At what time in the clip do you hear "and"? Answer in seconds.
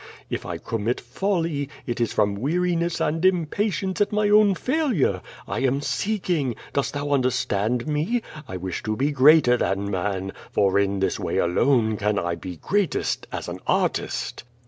2.99-3.23